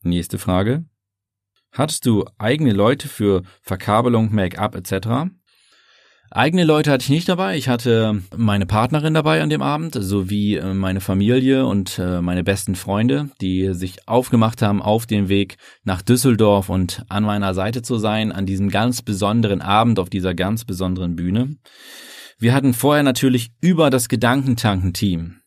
Nächste 0.04 0.38
Frage. 0.38 0.86
Hattest 1.72 2.06
du 2.06 2.26
eigene 2.38 2.74
Leute 2.74 3.08
für 3.08 3.44
Verkabelung, 3.62 4.34
Make-up 4.34 4.76
etc.? 4.76 5.32
Eigene 6.30 6.66
Leute 6.66 6.92
hatte 6.92 7.04
ich 7.04 7.10
nicht 7.10 7.30
dabei. 7.30 7.58
Ich 7.58 7.70
hatte 7.70 8.22
meine 8.36 8.66
Partnerin 8.66 9.14
dabei 9.14 9.42
an 9.42 9.50
dem 9.50 9.62
Abend, 9.62 9.98
sowie 9.98 10.56
äh, 10.56 10.74
meine 10.74 11.00
Familie 11.00 11.66
und 11.66 12.00
äh, 12.00 12.22
meine 12.22 12.44
besten 12.44 12.76
Freunde, 12.76 13.30
die 13.40 13.74
sich 13.74 14.08
aufgemacht 14.08 14.62
haben 14.62 14.82
auf 14.82 15.06
den 15.06 15.30
Weg 15.30 15.58
nach 15.84 16.02
Düsseldorf 16.02 16.70
und 16.70 17.04
an 17.08 17.24
meiner 17.24 17.54
Seite 17.54 17.82
zu 17.82 17.98
sein, 17.98 18.32
an 18.32 18.46
diesem 18.46 18.70
ganz 18.70 19.02
besonderen 19.02 19.62
Abend 19.62 20.00
auf 20.00 20.10
dieser 20.10 20.36
ganz 20.36 20.66
besonderen 20.66 21.16
Bühne. 21.16 21.56
Wir 22.40 22.54
hatten 22.54 22.74
vorher 22.74 23.04
natürlich 23.04 23.52
über 23.62 23.90
das 23.90 24.10
Gedankentanken-Team 24.10 25.38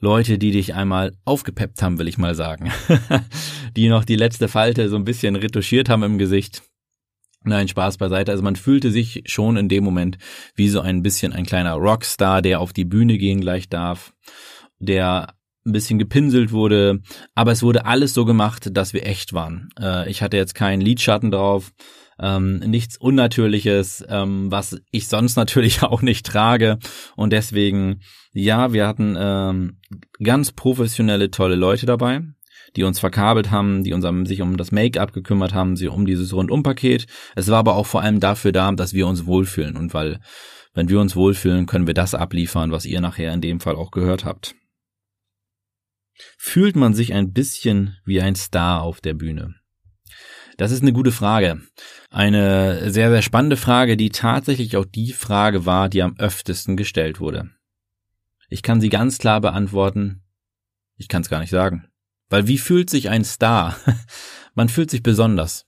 Leute, 0.00 0.38
die 0.38 0.52
dich 0.52 0.74
einmal 0.74 1.12
aufgepeppt 1.24 1.82
haben, 1.82 1.98
will 1.98 2.06
ich 2.06 2.18
mal 2.18 2.36
sagen. 2.36 2.70
die 3.76 3.88
noch 3.88 4.04
die 4.04 4.14
letzte 4.14 4.46
Falte 4.46 4.88
so 4.88 4.94
ein 4.94 5.04
bisschen 5.04 5.34
retuschiert 5.34 5.88
haben 5.88 6.04
im 6.04 6.18
Gesicht 6.18 6.62
Nein, 7.48 7.68
Spaß 7.68 7.96
beiseite. 7.96 8.30
Also 8.30 8.44
man 8.44 8.56
fühlte 8.56 8.90
sich 8.90 9.22
schon 9.26 9.56
in 9.56 9.68
dem 9.68 9.84
Moment 9.84 10.18
wie 10.54 10.68
so 10.68 10.80
ein 10.80 11.02
bisschen 11.02 11.32
ein 11.32 11.46
kleiner 11.46 11.74
Rockstar, 11.74 12.42
der 12.42 12.60
auf 12.60 12.72
die 12.72 12.84
Bühne 12.84 13.18
gehen 13.18 13.40
gleich 13.40 13.68
darf, 13.68 14.12
der 14.78 15.34
ein 15.66 15.72
bisschen 15.72 15.98
gepinselt 15.98 16.52
wurde, 16.52 17.00
aber 17.34 17.52
es 17.52 17.62
wurde 17.62 17.84
alles 17.84 18.14
so 18.14 18.24
gemacht, 18.24 18.70
dass 18.72 18.92
wir 18.92 19.06
echt 19.06 19.32
waren. 19.32 19.68
Äh, 19.78 20.10
ich 20.10 20.22
hatte 20.22 20.36
jetzt 20.36 20.54
keinen 20.54 20.80
Lidschatten 20.80 21.30
drauf, 21.30 21.72
ähm, 22.18 22.58
nichts 22.58 22.96
Unnatürliches, 22.96 24.04
ähm, 24.08 24.50
was 24.50 24.80
ich 24.90 25.08
sonst 25.08 25.36
natürlich 25.36 25.82
auch 25.82 26.02
nicht 26.02 26.26
trage. 26.26 26.78
Und 27.16 27.32
deswegen, 27.32 28.00
ja, 28.32 28.72
wir 28.72 28.86
hatten 28.86 29.16
ähm, 29.18 29.78
ganz 30.22 30.52
professionelle, 30.52 31.30
tolle 31.30 31.56
Leute 31.56 31.86
dabei 31.86 32.22
die 32.76 32.84
uns 32.84 32.98
verkabelt 32.98 33.50
haben, 33.50 33.84
die 33.84 33.92
uns 33.92 34.06
sich 34.28 34.40
um 34.40 34.56
das 34.56 34.72
Make-up 34.72 35.12
gekümmert 35.12 35.54
haben, 35.54 35.76
sie 35.76 35.88
um 35.88 36.06
dieses 36.06 36.32
Rundumpaket. 36.32 37.06
Es 37.34 37.48
war 37.48 37.58
aber 37.58 37.76
auch 37.76 37.86
vor 37.86 38.02
allem 38.02 38.20
dafür 38.20 38.52
da, 38.52 38.70
dass 38.72 38.94
wir 38.94 39.06
uns 39.06 39.26
wohlfühlen 39.26 39.76
und 39.76 39.94
weil, 39.94 40.20
wenn 40.74 40.88
wir 40.88 41.00
uns 41.00 41.16
wohlfühlen, 41.16 41.66
können 41.66 41.86
wir 41.86 41.94
das 41.94 42.14
abliefern, 42.14 42.70
was 42.72 42.84
ihr 42.84 43.00
nachher 43.00 43.32
in 43.32 43.40
dem 43.40 43.60
Fall 43.60 43.76
auch 43.76 43.90
gehört 43.90 44.24
habt. 44.24 44.54
Fühlt 46.36 46.76
man 46.76 46.94
sich 46.94 47.12
ein 47.12 47.32
bisschen 47.32 47.96
wie 48.04 48.20
ein 48.20 48.34
Star 48.34 48.82
auf 48.82 49.00
der 49.00 49.14
Bühne? 49.14 49.54
Das 50.56 50.72
ist 50.72 50.82
eine 50.82 50.92
gute 50.92 51.12
Frage. 51.12 51.62
Eine 52.10 52.90
sehr, 52.90 53.10
sehr 53.10 53.22
spannende 53.22 53.56
Frage, 53.56 53.96
die 53.96 54.10
tatsächlich 54.10 54.76
auch 54.76 54.84
die 54.84 55.12
Frage 55.12 55.66
war, 55.66 55.88
die 55.88 56.02
am 56.02 56.16
öftesten 56.18 56.76
gestellt 56.76 57.20
wurde. 57.20 57.50
Ich 58.48 58.62
kann 58.62 58.80
sie 58.80 58.88
ganz 58.88 59.18
klar 59.18 59.40
beantworten. 59.40 60.24
Ich 60.96 61.06
kann 61.06 61.22
es 61.22 61.28
gar 61.28 61.40
nicht 61.40 61.50
sagen. 61.50 61.87
Weil 62.28 62.46
wie 62.46 62.58
fühlt 62.58 62.90
sich 62.90 63.08
ein 63.08 63.24
Star? 63.24 63.76
man 64.54 64.68
fühlt 64.68 64.90
sich 64.90 65.02
besonders. 65.02 65.66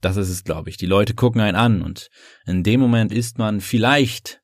Das 0.00 0.16
ist 0.16 0.30
es, 0.30 0.44
glaube 0.44 0.68
ich. 0.68 0.76
Die 0.76 0.86
Leute 0.86 1.14
gucken 1.14 1.40
einen 1.40 1.56
an 1.56 1.82
und 1.82 2.10
in 2.44 2.64
dem 2.64 2.80
Moment 2.80 3.12
ist 3.12 3.38
man 3.38 3.60
vielleicht 3.60 4.42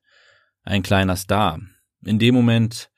ein 0.62 0.82
kleiner 0.82 1.16
Star. 1.16 1.60
In 2.04 2.20
dem 2.20 2.34
Moment, 2.34 2.90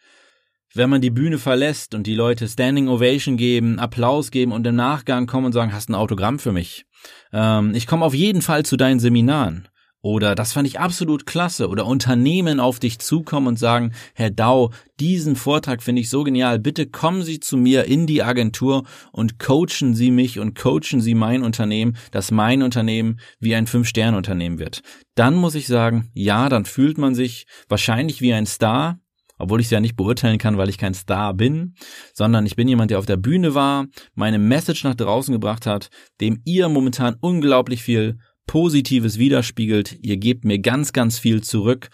wenn 0.74 0.90
man 0.90 1.00
die 1.00 1.10
Bühne 1.10 1.38
verlässt 1.38 1.94
und 1.94 2.06
die 2.06 2.14
Leute 2.14 2.46
Standing 2.46 2.88
Ovation 2.88 3.38
geben, 3.38 3.78
Applaus 3.78 4.30
geben 4.30 4.52
und 4.52 4.66
im 4.66 4.76
Nachgang 4.76 5.26
kommen 5.26 5.46
und 5.46 5.52
sagen, 5.52 5.72
hast 5.72 5.88
ein 5.88 5.94
Autogramm 5.94 6.38
für 6.38 6.52
mich. 6.52 6.84
Ähm, 7.32 7.74
ich 7.74 7.86
komme 7.86 8.04
auf 8.04 8.14
jeden 8.14 8.42
Fall 8.42 8.64
zu 8.64 8.76
deinen 8.76 9.00
Seminaren. 9.00 9.68
Oder 10.02 10.34
das 10.34 10.54
fand 10.54 10.66
ich 10.66 10.80
absolut 10.80 11.26
klasse. 11.26 11.68
Oder 11.68 11.84
Unternehmen 11.86 12.58
auf 12.58 12.78
dich 12.78 12.98
zukommen 12.98 13.48
und 13.48 13.58
sagen, 13.58 13.92
Herr 14.14 14.30
Dau, 14.30 14.70
diesen 14.98 15.36
Vortrag 15.36 15.82
finde 15.82 16.00
ich 16.00 16.08
so 16.08 16.24
genial. 16.24 16.58
Bitte 16.58 16.86
kommen 16.86 17.22
Sie 17.22 17.38
zu 17.38 17.56
mir 17.56 17.84
in 17.84 18.06
die 18.06 18.22
Agentur 18.22 18.84
und 19.12 19.38
coachen 19.38 19.94
Sie 19.94 20.10
mich 20.10 20.38
und 20.38 20.58
coachen 20.58 21.00
Sie 21.00 21.14
mein 21.14 21.42
Unternehmen, 21.42 21.96
dass 22.12 22.30
mein 22.30 22.62
Unternehmen 22.62 23.20
wie 23.40 23.54
ein 23.54 23.66
Fünf-Sterne-Unternehmen 23.66 24.58
wird. 24.58 24.80
Dann 25.14 25.34
muss 25.34 25.54
ich 25.54 25.66
sagen, 25.66 26.10
ja, 26.14 26.48
dann 26.48 26.64
fühlt 26.64 26.96
man 26.96 27.14
sich 27.14 27.46
wahrscheinlich 27.68 28.22
wie 28.22 28.32
ein 28.32 28.46
Star, 28.46 28.98
obwohl 29.36 29.60
ich 29.60 29.66
es 29.66 29.70
ja 29.70 29.80
nicht 29.80 29.96
beurteilen 29.96 30.38
kann, 30.38 30.58
weil 30.58 30.68
ich 30.68 30.78
kein 30.78 30.94
Star 30.94 31.34
bin, 31.34 31.74
sondern 32.14 32.46
ich 32.46 32.56
bin 32.56 32.68
jemand, 32.68 32.90
der 32.90 32.98
auf 32.98 33.06
der 33.06 33.16
Bühne 33.16 33.54
war, 33.54 33.86
meine 34.14 34.38
Message 34.38 34.84
nach 34.84 34.94
draußen 34.94 35.32
gebracht 35.32 35.66
hat, 35.66 35.88
dem 36.20 36.40
ihr 36.44 36.68
momentan 36.68 37.16
unglaublich 37.20 37.82
viel 37.82 38.18
Positives 38.50 39.16
widerspiegelt. 39.16 39.96
Ihr 40.02 40.16
gebt 40.16 40.44
mir 40.44 40.58
ganz, 40.58 40.92
ganz 40.92 41.20
viel 41.20 41.40
zurück. 41.40 41.88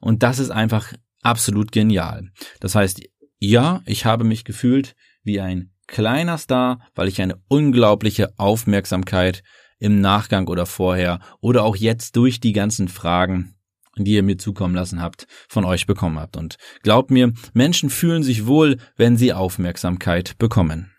Und 0.00 0.24
das 0.24 0.40
ist 0.40 0.50
einfach 0.50 0.92
absolut 1.22 1.70
genial. 1.70 2.30
Das 2.58 2.74
heißt, 2.74 3.00
ja, 3.38 3.80
ich 3.86 4.06
habe 4.06 4.24
mich 4.24 4.42
gefühlt 4.42 4.96
wie 5.22 5.40
ein 5.40 5.70
kleiner 5.86 6.36
Star, 6.36 6.80
weil 6.96 7.06
ich 7.06 7.22
eine 7.22 7.40
unglaubliche 7.46 8.36
Aufmerksamkeit 8.38 9.44
im 9.78 10.00
Nachgang 10.00 10.48
oder 10.48 10.66
vorher 10.66 11.20
oder 11.40 11.62
auch 11.62 11.76
jetzt 11.76 12.16
durch 12.16 12.40
die 12.40 12.54
ganzen 12.54 12.88
Fragen, 12.88 13.54
die 13.96 14.14
ihr 14.14 14.24
mir 14.24 14.36
zukommen 14.36 14.74
lassen 14.74 15.00
habt, 15.00 15.28
von 15.48 15.64
euch 15.64 15.86
bekommen 15.86 16.18
habt. 16.18 16.36
Und 16.36 16.56
glaubt 16.82 17.12
mir, 17.12 17.32
Menschen 17.54 17.88
fühlen 17.88 18.24
sich 18.24 18.48
wohl, 18.48 18.78
wenn 18.96 19.16
sie 19.16 19.32
Aufmerksamkeit 19.32 20.36
bekommen. 20.38 20.90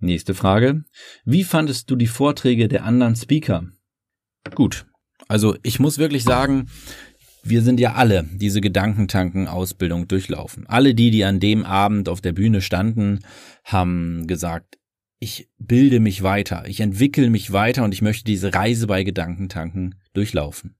Nächste 0.00 0.34
Frage. 0.34 0.84
Wie 1.24 1.44
fandest 1.44 1.90
du 1.90 1.96
die 1.96 2.06
Vorträge 2.06 2.68
der 2.68 2.84
anderen 2.84 3.16
Speaker? 3.16 3.68
Gut. 4.54 4.86
Also 5.28 5.56
ich 5.62 5.78
muss 5.78 5.98
wirklich 5.98 6.24
sagen, 6.24 6.68
wir 7.42 7.62
sind 7.62 7.80
ja 7.80 7.94
alle 7.94 8.28
diese 8.32 8.60
Gedankentanken-Ausbildung 8.60 10.08
durchlaufen. 10.08 10.66
Alle 10.66 10.94
die, 10.94 11.10
die 11.10 11.24
an 11.24 11.38
dem 11.38 11.64
Abend 11.64 12.08
auf 12.08 12.20
der 12.20 12.32
Bühne 12.32 12.62
standen, 12.62 13.20
haben 13.64 14.26
gesagt, 14.26 14.78
ich 15.18 15.50
bilde 15.58 16.00
mich 16.00 16.22
weiter, 16.22 16.64
ich 16.66 16.80
entwickle 16.80 17.28
mich 17.28 17.52
weiter 17.52 17.84
und 17.84 17.92
ich 17.92 18.00
möchte 18.00 18.24
diese 18.24 18.54
Reise 18.54 18.86
bei 18.86 19.04
Gedankentanken 19.04 19.96
durchlaufen. 20.14 20.76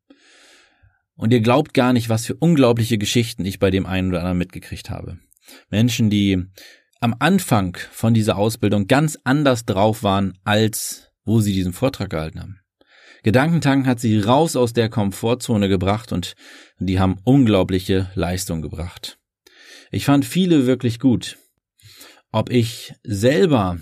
Und 1.15 1.35
ihr 1.35 1.41
glaubt 1.41 1.75
gar 1.75 1.93
nicht, 1.93 2.09
was 2.09 2.25
für 2.25 2.35
unglaubliche 2.35 2.97
Geschichten 2.97 3.45
ich 3.45 3.59
bei 3.59 3.71
dem 3.71 3.85
einen 3.85 4.09
oder 4.09 4.21
anderen 4.21 4.39
mitgekriegt 4.39 4.89
habe. 4.89 5.19
Menschen, 5.69 6.09
die 6.09 6.47
am 7.01 7.17
Anfang 7.19 7.79
von 7.91 8.13
dieser 8.15 8.37
Ausbildung 8.37 8.87
ganz 8.87 9.19
anders 9.25 9.65
drauf 9.65 10.03
waren, 10.03 10.39
als 10.45 11.11
wo 11.25 11.41
sie 11.41 11.53
diesen 11.53 11.73
Vortrag 11.73 12.11
gehalten 12.11 12.41
haben. 12.41 12.61
Gedankentanken 13.23 13.87
hat 13.87 14.01
sie 14.01 14.19
raus 14.19 14.57
aus 14.57 14.73
der 14.73 14.89
Komfortzone 14.89 15.69
gebracht 15.69 16.13
und 16.13 16.35
die 16.79 17.01
haben 17.01 17.19
unglaubliche 17.25 18.11
Leistung 18.15 18.63
gebracht. 18.63 19.19
Ich 19.91 20.05
fand 20.05 20.25
viele 20.25 20.67
wirklich 20.67 20.99
gut. 20.99 21.39
Ob 22.33 22.51
ich 22.51 22.95
selber 23.03 23.79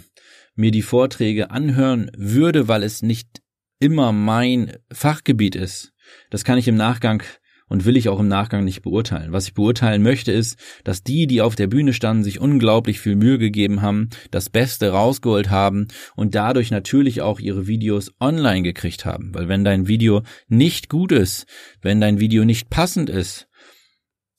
mir 0.54 0.70
die 0.70 0.82
Vorträge 0.82 1.50
anhören 1.50 2.10
würde, 2.16 2.66
weil 2.66 2.82
es 2.82 3.02
nicht 3.02 3.42
immer 3.78 4.12
mein 4.12 4.76
Fachgebiet 4.92 5.54
ist, 5.54 5.92
das 6.30 6.44
kann 6.44 6.58
ich 6.58 6.66
im 6.66 6.76
Nachgang 6.76 7.22
und 7.68 7.84
will 7.84 7.96
ich 7.96 8.08
auch 8.08 8.20
im 8.20 8.28
Nachgang 8.28 8.64
nicht 8.64 8.82
beurteilen. 8.82 9.32
Was 9.32 9.48
ich 9.48 9.54
beurteilen 9.54 10.02
möchte 10.02 10.32
ist, 10.32 10.58
dass 10.84 11.02
die, 11.02 11.26
die 11.26 11.42
auf 11.42 11.54
der 11.54 11.66
Bühne 11.66 11.92
standen, 11.92 12.24
sich 12.24 12.40
unglaublich 12.40 13.00
viel 13.00 13.16
Mühe 13.16 13.38
gegeben 13.38 13.82
haben, 13.82 14.08
das 14.30 14.50
Beste 14.50 14.90
rausgeholt 14.90 15.50
haben 15.50 15.88
und 16.16 16.34
dadurch 16.34 16.70
natürlich 16.70 17.22
auch 17.22 17.40
ihre 17.40 17.66
Videos 17.66 18.12
online 18.20 18.62
gekriegt 18.62 19.04
haben. 19.04 19.34
Weil 19.34 19.48
wenn 19.48 19.64
dein 19.64 19.88
Video 19.88 20.22
nicht 20.48 20.88
gut 20.88 21.12
ist, 21.12 21.46
wenn 21.82 22.00
dein 22.00 22.20
Video 22.20 22.44
nicht 22.44 22.70
passend 22.70 23.10
ist, 23.10 23.48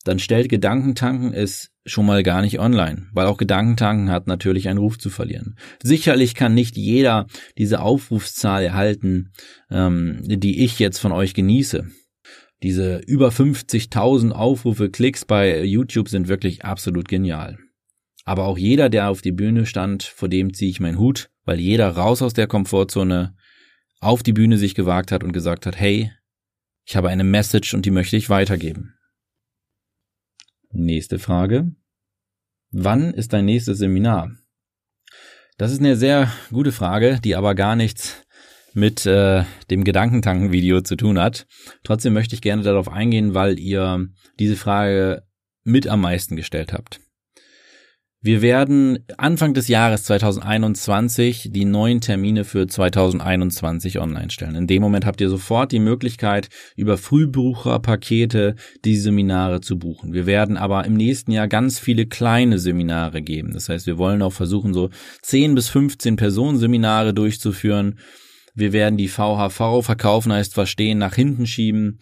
dann 0.06 0.20
stellt 0.20 0.50
Gedankentanken 0.50 1.34
es 1.34 1.72
schon 1.86 2.06
mal 2.06 2.24
gar 2.24 2.42
nicht 2.42 2.60
online, 2.60 3.08
weil 3.14 3.28
auch 3.28 3.38
Gedankentanken 3.38 4.10
hat 4.10 4.28
natürlich 4.28 4.70
einen 4.70 4.80
Ruf 4.80 4.98
zu 4.98 5.10
verlieren. 5.10 5.58
Sicherlich 5.82 6.36
kann 6.36 6.54
nicht 6.54 6.78
jeder 6.78 7.28
diese 7.58 7.82
Aufrufszahl 7.82 8.64
erhalten, 8.64 9.32
ähm, 9.70 10.22
die 10.24 10.64
ich 10.64 10.80
jetzt 10.80 11.00
von 11.00 11.12
euch 11.12 11.34
genieße. 11.34 11.90
Diese 12.62 12.98
über 13.00 13.30
50.000 13.30 14.32
Aufrufe, 14.32 14.90
Klicks 14.90 15.26
bei 15.26 15.64
YouTube 15.64 16.10
sind 16.10 16.28
wirklich 16.28 16.66
absolut 16.66 17.08
genial. 17.08 17.58
Aber 18.26 18.46
auch 18.46 18.58
jeder, 18.58 18.90
der 18.90 19.10
auf 19.10 19.22
die 19.22 19.32
Bühne 19.32 19.66
stand, 19.66 20.04
vor 20.04 20.30
dem 20.30 20.54
ziehe 20.54 20.70
ich 20.70 20.80
meinen 20.80 21.00
Hut, 21.00 21.32
weil 21.46 21.60
jeder 21.60 21.90
raus 21.90 22.22
aus 22.22 22.34
der 22.34 22.48
Komfortzone 22.48 23.36
auf 24.02 24.24
die 24.24 24.34
Bühne 24.34 24.58
sich 24.58 24.76
gewagt 24.76 25.12
hat 25.12 25.24
und 25.24 25.32
gesagt 25.32 25.66
hat, 25.66 25.80
hey, 25.80 26.12
Ich 26.86 26.96
habe 26.96 27.10
eine 27.10 27.24
Message 27.24 27.76
und 27.76 27.86
die 27.86 27.92
möchte 27.92 28.18
ich 28.18 28.32
weitergeben. 28.32 28.96
Nächste 30.72 31.20
Frage. 31.20 31.76
Wann 32.72 33.14
ist 33.14 33.32
dein 33.32 33.46
nächstes 33.46 33.78
Seminar? 33.78 34.32
Das 35.60 35.72
ist 35.72 35.82
eine 35.82 35.96
sehr 35.96 36.32
gute 36.50 36.72
Frage, 36.72 37.20
die 37.24 37.36
aber 37.36 37.54
gar 37.54 37.76
nichts 37.76 38.26
mit 38.74 39.06
äh, 39.06 39.44
dem 39.70 39.84
Gedankentanken-Video 39.84 40.82
zu 40.82 40.96
tun 40.96 41.20
hat. 41.20 41.48
Trotzdem 41.84 42.14
möchte 42.14 42.36
ich 42.36 42.42
gerne 42.42 42.64
darauf 42.64 42.90
eingehen, 42.90 43.34
weil 43.34 43.60
ihr 43.60 44.08
diese 44.40 44.56
Frage 44.56 45.24
mit 45.64 45.88
am 45.88 46.02
meisten 46.02 46.36
gestellt 46.36 46.74
habt. 46.74 47.00
Wir 48.22 48.42
werden 48.42 49.06
Anfang 49.18 49.54
des 49.54 49.70
Jahres 49.70 50.04
2021 50.04 51.52
die 51.54 51.64
neuen 51.64 52.02
Termine 52.02 52.44
für 52.44 52.68
2021 52.68 53.98
online 53.98 54.30
stellen. 54.30 54.56
In 54.56 54.68
dem 54.68 54.82
Moment 54.82 55.06
habt 55.06 55.22
ihr 55.22 55.30
sofort 55.30 55.72
die 55.72 55.80
Möglichkeit, 55.80 56.50
über 56.76 56.98
Frühbucherpakete 56.98 58.56
die 58.84 58.98
Seminare 58.98 59.62
zu 59.62 59.80
buchen. 59.80 60.12
Wir 60.12 60.26
werden 60.26 60.58
aber 60.58 60.84
im 60.84 60.96
nächsten 60.96 61.32
Jahr 61.32 61.48
ganz 61.48 61.80
viele 61.80 62.08
kleine 62.08 62.60
Seminare 62.60 63.22
geben. 63.22 63.54
Das 63.54 63.70
heißt, 63.70 63.88
wir 63.88 63.98
wollen 63.98 64.22
auch 64.22 64.34
versuchen, 64.34 64.74
so 64.74 64.90
10 65.22 65.56
bis 65.56 65.70
15 65.70 66.18
Personen 66.18 66.58
Seminare 66.58 67.14
durchzuführen. 67.14 68.00
Wir 68.56 68.74
werden 68.74 68.98
die 68.98 69.08
VHV 69.08 69.82
verkaufen 69.82 70.32
heißt 70.32 70.54
verstehen 70.54 70.98
nach 70.98 71.16
hinten 71.16 71.48
schieben 71.48 72.00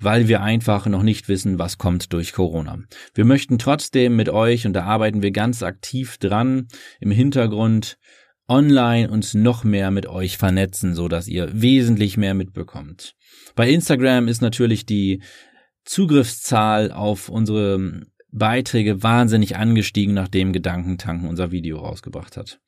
weil 0.00 0.28
wir 0.28 0.42
einfach 0.42 0.86
noch 0.86 1.02
nicht 1.02 1.28
wissen, 1.28 1.58
was 1.58 1.78
kommt 1.78 2.12
durch 2.12 2.32
Corona. 2.32 2.78
Wir 3.14 3.24
möchten 3.24 3.58
trotzdem 3.58 4.16
mit 4.16 4.28
euch, 4.28 4.66
und 4.66 4.72
da 4.72 4.84
arbeiten 4.84 5.22
wir 5.22 5.30
ganz 5.30 5.62
aktiv 5.62 6.18
dran, 6.18 6.68
im 7.00 7.10
Hintergrund 7.10 7.98
online 8.46 9.10
uns 9.10 9.34
noch 9.34 9.64
mehr 9.64 9.90
mit 9.90 10.06
euch 10.06 10.38
vernetzen, 10.38 10.94
so 10.94 11.08
dass 11.08 11.28
ihr 11.28 11.60
wesentlich 11.60 12.16
mehr 12.16 12.34
mitbekommt. 12.34 13.14
Bei 13.54 13.68
Instagram 13.68 14.28
ist 14.28 14.40
natürlich 14.40 14.86
die 14.86 15.22
Zugriffszahl 15.84 16.92
auf 16.92 17.28
unsere 17.28 18.02
Beiträge 18.30 19.02
wahnsinnig 19.02 19.56
angestiegen, 19.56 20.14
nachdem 20.14 20.52
Gedankentanken 20.52 21.28
unser 21.28 21.50
Video 21.50 21.78
rausgebracht 21.78 22.36
hat. 22.36 22.60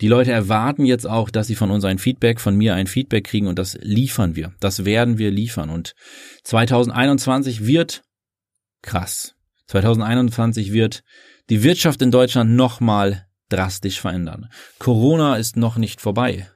Die 0.00 0.08
Leute 0.08 0.32
erwarten 0.32 0.84
jetzt 0.84 1.06
auch, 1.06 1.30
dass 1.30 1.46
sie 1.46 1.54
von 1.54 1.70
uns 1.70 1.84
ein 1.84 1.98
Feedback, 1.98 2.40
von 2.40 2.56
mir 2.56 2.74
ein 2.74 2.86
Feedback 2.86 3.24
kriegen 3.24 3.46
und 3.46 3.58
das 3.58 3.78
liefern 3.80 4.36
wir. 4.36 4.52
Das 4.60 4.84
werden 4.84 5.18
wir 5.18 5.30
liefern. 5.30 5.70
Und 5.70 5.94
2021 6.44 7.66
wird 7.66 8.02
krass. 8.82 9.34
2021 9.66 10.72
wird 10.72 11.02
die 11.50 11.62
Wirtschaft 11.62 12.02
in 12.02 12.10
Deutschland 12.10 12.52
nochmal 12.52 13.26
drastisch 13.48 14.00
verändern. 14.00 14.50
Corona 14.78 15.36
ist 15.36 15.56
noch 15.56 15.76
nicht 15.76 16.00
vorbei. 16.00 16.48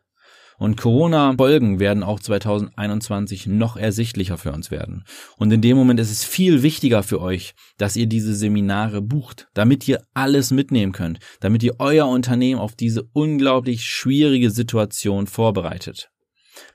Und 0.60 0.76
Corona-Folgen 0.76 1.80
werden 1.80 2.02
auch 2.02 2.20
2021 2.20 3.46
noch 3.46 3.78
ersichtlicher 3.78 4.36
für 4.36 4.52
uns 4.52 4.70
werden. 4.70 5.04
Und 5.38 5.50
in 5.52 5.62
dem 5.62 5.74
Moment 5.74 5.98
ist 5.98 6.10
es 6.10 6.22
viel 6.22 6.62
wichtiger 6.62 7.02
für 7.02 7.22
euch, 7.22 7.54
dass 7.78 7.96
ihr 7.96 8.04
diese 8.04 8.34
Seminare 8.34 9.00
bucht, 9.00 9.48
damit 9.54 9.88
ihr 9.88 10.02
alles 10.12 10.50
mitnehmen 10.50 10.92
könnt, 10.92 11.18
damit 11.40 11.62
ihr 11.62 11.76
euer 11.78 12.06
Unternehmen 12.06 12.60
auf 12.60 12.76
diese 12.76 13.04
unglaublich 13.14 13.86
schwierige 13.86 14.50
Situation 14.50 15.26
vorbereitet. 15.26 16.10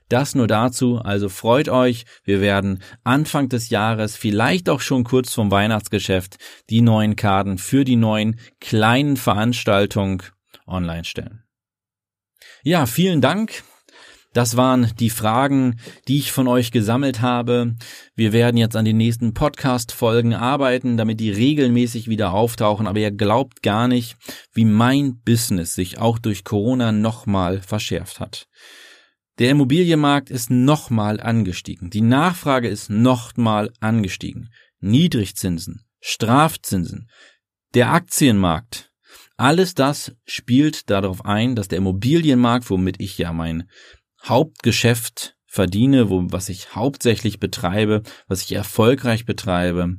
Das 0.09 0.33
nur 0.33 0.47
dazu, 0.47 0.97
also 0.97 1.29
freut 1.29 1.69
euch, 1.69 2.05
wir 2.23 2.41
werden 2.41 2.81
Anfang 3.03 3.49
des 3.49 3.69
Jahres, 3.69 4.15
vielleicht 4.15 4.67
auch 4.67 4.81
schon 4.81 5.03
kurz 5.03 5.31
vom 5.31 5.51
Weihnachtsgeschäft, 5.51 6.37
die 6.71 6.81
neuen 6.81 7.15
Karten 7.15 7.59
für 7.59 7.85
die 7.85 7.97
neuen 7.97 8.39
kleinen 8.59 9.15
Veranstaltungen 9.15 10.23
online 10.65 11.05
stellen. 11.05 11.43
Ja, 12.63 12.87
vielen 12.87 13.21
Dank. 13.21 13.63
Das 14.35 14.57
waren 14.57 14.91
die 14.99 15.09
Fragen, 15.09 15.77
die 16.09 16.17
ich 16.17 16.33
von 16.33 16.49
euch 16.49 16.71
gesammelt 16.71 17.21
habe. 17.21 17.75
Wir 18.17 18.33
werden 18.33 18.57
jetzt 18.57 18.75
an 18.75 18.83
den 18.83 18.97
nächsten 18.97 19.33
Podcast-Folgen 19.33 20.33
arbeiten, 20.33 20.97
damit 20.97 21.21
die 21.21 21.31
regelmäßig 21.31 22.09
wieder 22.09 22.33
auftauchen. 22.33 22.85
Aber 22.85 22.99
ihr 22.99 23.11
glaubt 23.11 23.63
gar 23.63 23.87
nicht, 23.87 24.17
wie 24.51 24.65
mein 24.65 25.21
Business 25.23 25.73
sich 25.73 25.99
auch 25.99 26.19
durch 26.19 26.43
Corona 26.43 26.91
nochmal 26.91 27.61
verschärft 27.61 28.19
hat. 28.19 28.49
Der 29.39 29.51
Immobilienmarkt 29.51 30.29
ist 30.29 30.49
nochmal 30.49 31.21
angestiegen. 31.21 31.89
Die 31.89 32.01
Nachfrage 32.01 32.67
ist 32.67 32.89
nochmal 32.89 33.71
angestiegen. 33.79 34.49
Niedrigzinsen, 34.81 35.85
Strafzinsen, 36.01 37.09
der 37.73 37.93
Aktienmarkt. 37.93 38.91
Alles 39.37 39.75
das 39.75 40.13
spielt 40.25 40.89
darauf 40.89 41.23
ein, 41.23 41.55
dass 41.55 41.69
der 41.69 41.77
Immobilienmarkt, 41.77 42.69
womit 42.69 42.99
ich 42.99 43.17
ja 43.17 43.31
mein 43.31 43.69
Hauptgeschäft 44.25 45.35
verdiene, 45.45 46.09
wo, 46.09 46.23
was 46.31 46.49
ich 46.49 46.75
hauptsächlich 46.75 47.39
betreibe, 47.39 48.03
was 48.27 48.41
ich 48.41 48.53
erfolgreich 48.53 49.25
betreibe, 49.25 49.97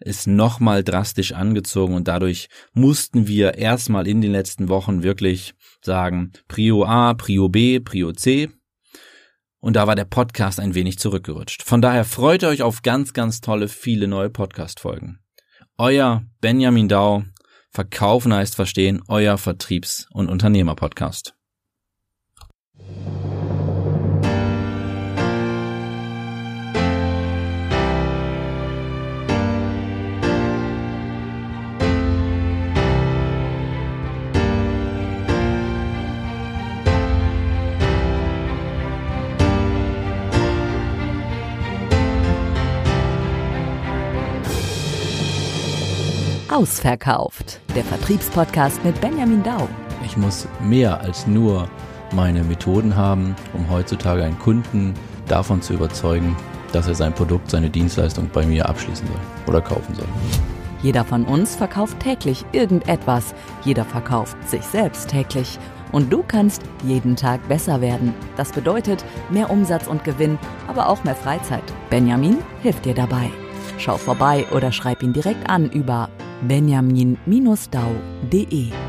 ist 0.00 0.26
nochmal 0.26 0.82
drastisch 0.82 1.32
angezogen 1.32 1.94
und 1.94 2.08
dadurch 2.08 2.48
mussten 2.72 3.26
wir 3.28 3.54
erstmal 3.54 4.06
in 4.06 4.20
den 4.20 4.32
letzten 4.32 4.68
Wochen 4.68 5.02
wirklich 5.02 5.54
sagen, 5.80 6.32
Prio 6.48 6.84
A, 6.84 7.14
Prio 7.14 7.48
B, 7.48 7.80
Prio 7.80 8.12
C. 8.12 8.50
Und 9.60 9.76
da 9.76 9.86
war 9.86 9.94
der 9.94 10.06
Podcast 10.06 10.58
ein 10.58 10.74
wenig 10.74 10.98
zurückgerutscht. 10.98 11.62
Von 11.62 11.80
daher 11.80 12.04
freut 12.04 12.42
euch 12.42 12.62
auf 12.62 12.82
ganz, 12.82 13.12
ganz 13.12 13.40
tolle, 13.40 13.68
viele 13.68 14.08
neue 14.08 14.28
Podcast-Folgen. 14.28 15.20
Euer 15.78 16.24
Benjamin 16.40 16.88
Dau, 16.88 17.24
Verkaufen 17.70 18.34
heißt 18.34 18.56
Verstehen, 18.56 19.02
euer 19.06 19.38
Vertriebs- 19.38 20.06
und 20.10 20.28
Unternehmer-Podcast. 20.28 21.34
Ausverkauft, 46.52 47.60
der 47.74 47.82
Vertriebspodcast 47.82 48.84
mit 48.84 49.00
Benjamin 49.00 49.42
Dau. 49.42 49.66
Ich 50.04 50.18
muss 50.18 50.46
mehr 50.60 51.00
als 51.00 51.26
nur 51.26 51.66
meine 52.12 52.44
Methoden 52.44 52.94
haben, 52.94 53.34
um 53.54 53.70
heutzutage 53.70 54.22
einen 54.22 54.38
Kunden 54.38 54.92
davon 55.28 55.62
zu 55.62 55.72
überzeugen, 55.72 56.36
dass 56.70 56.88
er 56.88 56.94
sein 56.94 57.14
Produkt, 57.14 57.50
seine 57.50 57.70
Dienstleistung 57.70 58.28
bei 58.30 58.44
mir 58.44 58.68
abschließen 58.68 59.06
soll 59.06 59.16
oder 59.46 59.62
kaufen 59.62 59.94
soll. 59.94 60.04
Jeder 60.82 61.06
von 61.06 61.24
uns 61.24 61.56
verkauft 61.56 62.00
täglich 62.00 62.44
irgendetwas. 62.52 63.34
Jeder 63.64 63.86
verkauft 63.86 64.36
sich 64.46 64.62
selbst 64.62 65.08
täglich. 65.08 65.58
Und 65.90 66.12
du 66.12 66.22
kannst 66.22 66.60
jeden 66.84 67.16
Tag 67.16 67.48
besser 67.48 67.80
werden. 67.80 68.12
Das 68.36 68.52
bedeutet 68.52 69.06
mehr 69.30 69.48
Umsatz 69.48 69.86
und 69.86 70.04
Gewinn, 70.04 70.38
aber 70.68 70.90
auch 70.90 71.02
mehr 71.02 71.16
Freizeit. 71.16 71.64
Benjamin 71.88 72.38
hilft 72.60 72.84
dir 72.84 72.94
dabei. 72.94 73.30
Schau 73.78 73.96
vorbei 73.96 74.44
oder 74.54 74.70
schreib 74.70 75.02
ihn 75.02 75.14
direkt 75.14 75.48
an 75.48 75.70
über 75.70 76.10
benjamin-dau.de 76.42 78.81